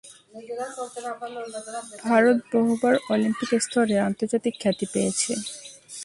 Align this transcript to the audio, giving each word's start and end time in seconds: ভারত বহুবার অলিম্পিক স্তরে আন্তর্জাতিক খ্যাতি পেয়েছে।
ভারত 2.03 2.37
বহুবার 2.53 2.95
অলিম্পিক 3.09 3.51
স্তরে 3.65 3.95
আন্তর্জাতিক 4.07 4.53
খ্যাতি 4.61 4.85
পেয়েছে। 4.93 5.31